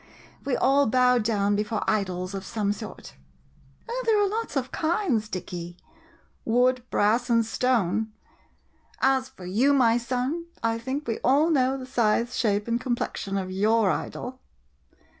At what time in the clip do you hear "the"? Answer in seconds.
11.77-11.85